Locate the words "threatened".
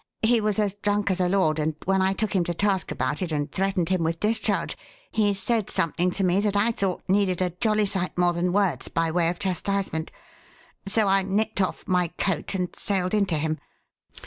3.51-3.89